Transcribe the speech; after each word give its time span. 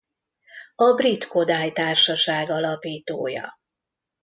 A 0.75 0.93
Brit 0.93 1.25
Kodály 1.27 1.71
Társaság 1.71 2.49
alapítója. 2.49 3.49